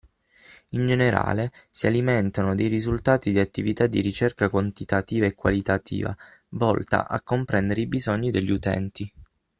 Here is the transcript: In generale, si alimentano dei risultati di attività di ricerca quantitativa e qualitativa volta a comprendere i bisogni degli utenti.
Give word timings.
In 0.69 0.87
generale, 0.87 1.51
si 1.69 1.85
alimentano 1.85 2.55
dei 2.55 2.69
risultati 2.69 3.31
di 3.31 3.39
attività 3.39 3.85
di 3.85 4.01
ricerca 4.01 4.49
quantitativa 4.49 5.27
e 5.27 5.35
qualitativa 5.35 6.17
volta 6.53 7.07
a 7.07 7.21
comprendere 7.21 7.81
i 7.81 7.85
bisogni 7.85 8.31
degli 8.31 8.49
utenti. 8.49 9.13